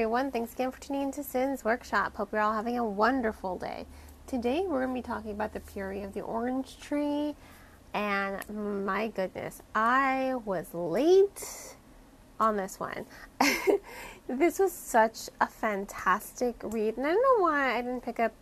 [0.00, 0.30] everyone.
[0.30, 2.16] Thanks again for tuning into Sin's Workshop.
[2.16, 3.84] Hope you're all having a wonderful day.
[4.26, 7.34] Today we're going to be talking about the Priory of the orange tree.
[7.92, 8.42] And
[8.86, 11.76] my goodness, I was late
[12.40, 13.04] on this one.
[14.26, 16.96] this was such a fantastic read.
[16.96, 18.32] And I don't know why I didn't pick up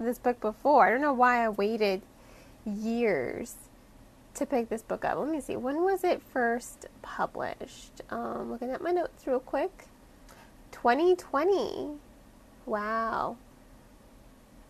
[0.00, 0.88] this book before.
[0.88, 2.02] I don't know why I waited
[2.66, 3.54] years
[4.34, 5.16] to pick this book up.
[5.16, 5.54] Let me see.
[5.54, 8.00] When was it first published?
[8.10, 9.86] Um, looking at my notes real quick.
[10.72, 11.90] 2020.
[12.66, 13.36] Wow.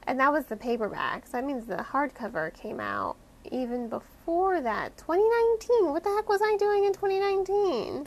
[0.06, 1.26] And that was the paperback.
[1.26, 3.16] So that means the hardcover came out
[3.50, 4.96] even before that.
[4.96, 5.92] 2019.
[5.92, 8.04] What the heck was I doing in 2019?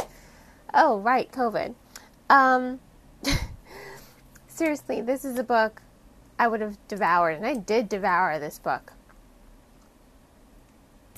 [0.74, 1.76] Oh, right, COVID.
[2.30, 2.80] Um,
[4.48, 5.82] seriously, this is a book
[6.40, 8.94] I would have devoured, and I did devour this book.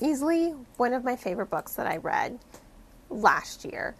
[0.02, 2.38] Easily one of my favorite books that I read
[3.08, 3.94] last year.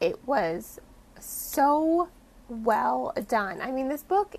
[0.00, 0.78] It was
[1.24, 2.08] so
[2.48, 3.60] well done.
[3.60, 4.36] I mean, this book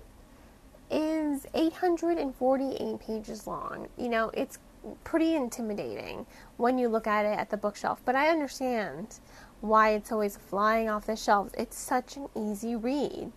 [0.90, 3.88] is 848 pages long.
[3.96, 4.58] You know, it's
[5.02, 6.26] pretty intimidating
[6.56, 9.20] when you look at it at the bookshelf, but I understand
[9.60, 11.54] why it's always flying off the shelves.
[11.56, 13.32] It's such an easy read.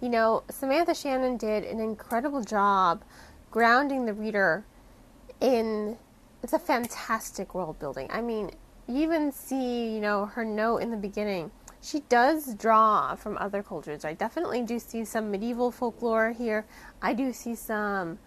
[0.00, 3.04] You know, Samantha Shannon did an incredible job
[3.50, 4.64] grounding the reader
[5.40, 5.96] in
[6.42, 8.08] it's a fantastic world building.
[8.10, 8.50] I mean,
[8.86, 13.62] you even see, you know, her note in the beginning she does draw from other
[13.62, 14.04] cultures.
[14.04, 16.66] I definitely do see some medieval folklore here.
[17.00, 18.18] I do see some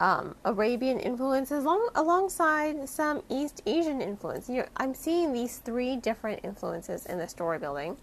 [0.00, 4.48] um, Arabian influences along, alongside some East Asian influence.
[4.48, 7.96] You know, I'm seeing these three different influences in the story building.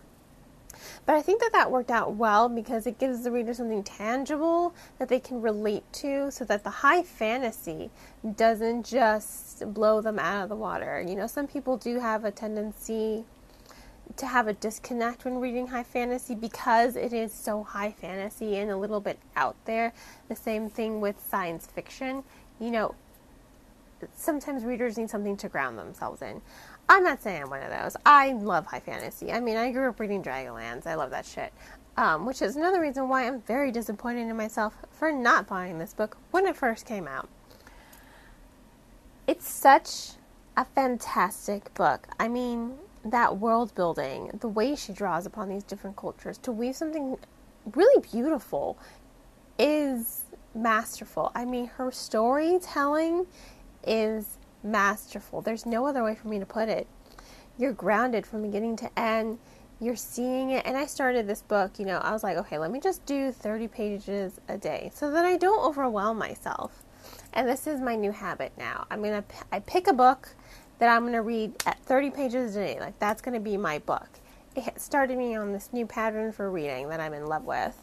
[1.05, 4.73] But I think that that worked out well because it gives the reader something tangible
[4.99, 7.91] that they can relate to so that the high fantasy
[8.35, 11.03] doesn't just blow them out of the water.
[11.07, 13.23] You know, some people do have a tendency
[14.17, 18.71] to have a disconnect when reading high fantasy because it is so high fantasy and
[18.71, 19.93] a little bit out there.
[20.29, 22.23] The same thing with science fiction.
[22.59, 22.95] You know,
[24.15, 26.41] sometimes readers need something to ground themselves in.
[26.87, 27.97] I'm not saying I'm one of those.
[28.05, 29.31] I love high fantasy.
[29.31, 30.85] I mean, I grew up reading Dragonlance.
[30.85, 31.51] I love that shit.
[31.97, 35.93] Um, which is another reason why I'm very disappointed in myself for not buying this
[35.93, 37.29] book when it first came out.
[39.27, 40.11] It's such
[40.55, 42.07] a fantastic book.
[42.19, 46.75] I mean, that world building, the way she draws upon these different cultures to weave
[46.75, 47.17] something
[47.73, 48.77] really beautiful
[49.59, 50.23] is
[50.53, 51.31] masterful.
[51.35, 53.27] I mean, her storytelling
[53.85, 55.41] is masterful.
[55.41, 56.87] There's no other way for me to put it.
[57.57, 59.37] You're grounded from beginning to end.
[59.79, 60.65] You're seeing it.
[60.65, 63.31] And I started this book, you know, I was like, okay, let me just do
[63.31, 66.83] 30 pages a day so that I don't overwhelm myself.
[67.33, 68.87] And this is my new habit now.
[68.89, 70.29] I'm going to I pick a book
[70.79, 72.79] that I'm going to read at 30 pages a day.
[72.79, 74.09] Like, that's going to be my book.
[74.55, 77.75] It started me on this new pattern for reading that I'm in love with.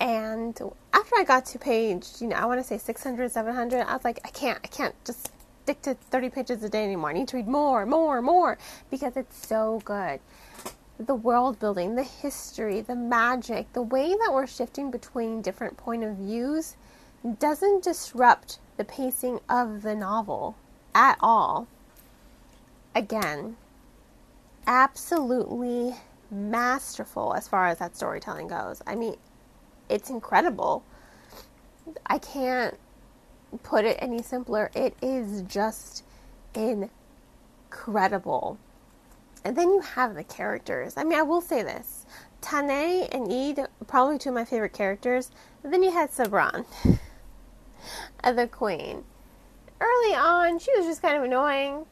[0.00, 0.58] And
[0.92, 4.04] after I got to page, you know, I want to say 600, 700, I was
[4.04, 5.30] like, I can't, I can't just
[5.62, 7.10] stick to 30 pages a day anymore.
[7.10, 8.58] I need to read more, more, more
[8.90, 10.20] because it's so good.
[10.98, 16.04] The world building, the history, the magic, the way that we're shifting between different point
[16.04, 16.76] of views
[17.38, 20.56] doesn't disrupt the pacing of the novel
[20.94, 21.66] at all.
[22.94, 23.56] Again,
[24.66, 25.94] absolutely
[26.30, 28.82] masterful as far as that storytelling goes.
[28.86, 29.16] I mean,
[29.88, 30.84] it's incredible.
[32.06, 32.78] I can't
[33.62, 34.70] put it any simpler.
[34.74, 36.04] It is just
[36.54, 38.58] incredible.
[39.44, 40.96] And then you have the characters.
[40.96, 42.06] I mean, I will say this
[42.40, 45.30] Tane and Ead, probably two of my favorite characters.
[45.62, 46.64] And then you had Sabran,
[48.24, 49.04] the queen
[49.82, 51.86] early on, she was just kind of annoying,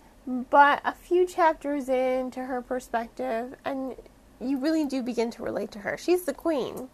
[0.50, 3.94] but a few chapters into her perspective, and
[4.40, 5.98] you really do begin to relate to her.
[5.98, 6.88] She's the queen,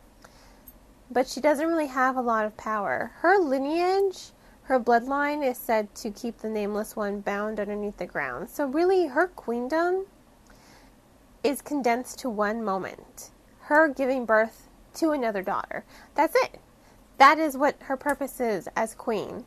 [1.11, 3.13] but she doesn't really have a lot of power.
[3.19, 4.31] Her lineage,
[4.63, 8.49] her bloodline, is said to keep the nameless one bound underneath the ground.
[8.49, 10.07] So, really, her queendom
[11.45, 13.31] is condensed to one moment
[13.67, 15.85] her giving birth to another daughter.
[16.15, 16.61] That's it.
[17.19, 19.45] That is what her purpose is as queen.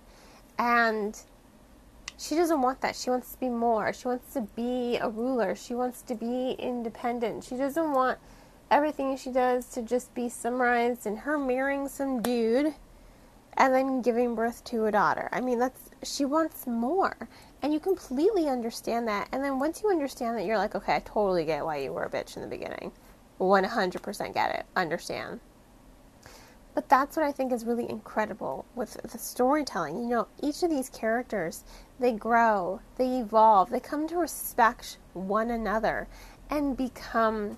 [0.58, 1.18] And
[2.20, 2.96] she doesn't want that.
[2.96, 3.94] She wants to be more.
[3.94, 5.56] She wants to be a ruler.
[5.56, 7.46] She wants to be independent.
[7.46, 8.20] She doesn't want
[8.70, 12.74] everything she does to just be summarized in her marrying some dude
[13.58, 15.30] and then giving birth to a daughter.
[15.32, 17.16] I mean, that's she wants more.
[17.62, 19.30] And you completely understand that.
[19.32, 22.04] And then once you understand that, you're like, okay, I totally get why you were
[22.04, 22.92] a bitch in the beginning.
[23.40, 24.66] 100% get it.
[24.76, 25.40] Understand.
[26.80, 30.02] But that's what I think is really incredible with the storytelling.
[30.02, 31.66] You know, each of these characters,
[32.00, 36.08] they grow, they evolve, they come to respect one another
[36.50, 37.58] and become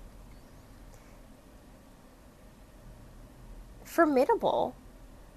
[3.84, 4.74] formidable.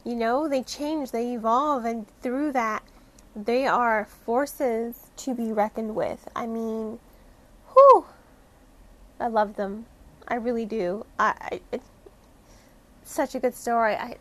[0.04, 2.82] You know, they change, they evolve, and through that,
[3.36, 6.28] they are forces to be reckoned with.
[6.36, 6.98] I mean,
[7.76, 8.08] whew,
[9.20, 9.86] I love them.
[10.28, 11.06] I really do.
[11.20, 11.80] I, I
[13.06, 13.96] such a good story.
[13.96, 14.18] I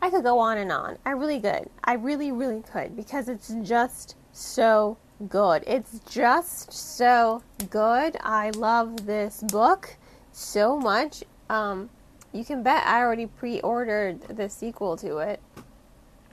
[0.00, 0.98] I could go on and on.
[1.06, 1.70] I really could.
[1.82, 5.64] I really, really could because it's just so good.
[5.66, 8.18] It's just so good.
[8.20, 9.96] I love this book
[10.30, 11.24] so much.
[11.48, 11.88] Um,
[12.32, 15.40] you can bet I already pre-ordered the sequel to it,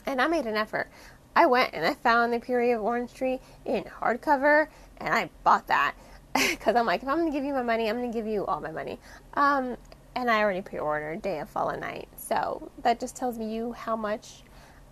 [0.05, 0.89] and I made an effort.
[1.35, 4.67] I went and I found the Priory of Orange Tree in hardcover,
[4.97, 5.93] and I bought that
[6.33, 8.27] because I'm like, if I'm going to give you my money, I'm going to give
[8.27, 8.99] you all my money.
[9.35, 9.77] Um,
[10.15, 13.95] and I already pre-ordered Day of Fallen Night, so that just tells me you how
[13.95, 14.43] much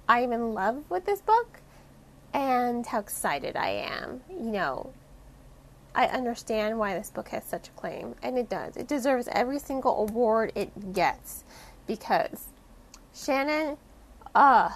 [0.07, 1.59] I'm in love with this book
[2.33, 4.21] and how excited I am.
[4.29, 4.93] You know,
[5.93, 8.77] I understand why this book has such acclaim, and it does.
[8.77, 11.43] It deserves every single award it gets
[11.87, 12.45] because
[13.13, 13.77] Shannon,
[14.35, 14.69] uh,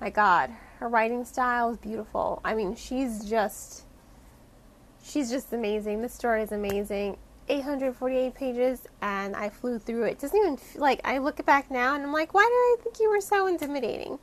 [0.00, 2.40] my God, her writing style is beautiful.
[2.44, 3.84] I mean, she's just,
[5.02, 6.02] she's just amazing.
[6.02, 7.16] The story is amazing.
[7.48, 10.18] 848 pages, and I flew through it.
[10.18, 13.00] Doesn't even feel like I look back now and I'm like, why did I think
[13.00, 14.18] you were so intimidating?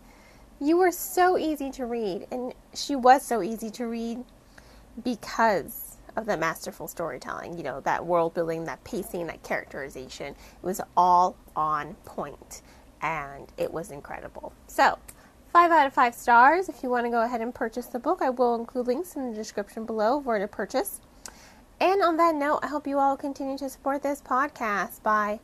[0.59, 4.23] You were so easy to read, and she was so easy to read
[5.03, 7.57] because of the masterful storytelling.
[7.57, 10.27] You know, that world building, that pacing, that characterization.
[10.27, 12.61] It was all on point,
[13.01, 14.53] and it was incredible.
[14.67, 14.99] So,
[15.51, 16.69] five out of five stars.
[16.69, 19.29] If you want to go ahead and purchase the book, I will include links in
[19.29, 21.01] the description below where to purchase.
[21.81, 25.39] And on that note, I hope you all continue to support this podcast by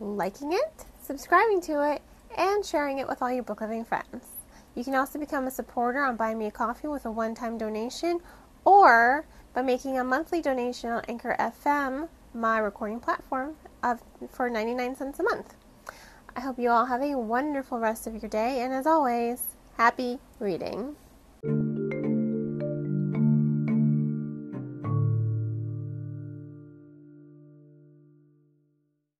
[0.00, 2.02] liking it, subscribing to it,
[2.36, 4.26] and sharing it with all your book loving friends.
[4.74, 7.56] You can also become a supporter on Buy Me a Coffee with a one time
[7.56, 8.18] donation
[8.64, 9.24] or
[9.54, 15.20] by making a monthly donation on Anchor FM, my recording platform, of, for 99 cents
[15.20, 15.54] a month.
[16.34, 19.46] I hope you all have a wonderful rest of your day, and as always,
[19.76, 20.96] happy reading.